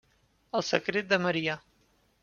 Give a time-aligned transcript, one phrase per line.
[0.59, 1.59] El Secret de Maria.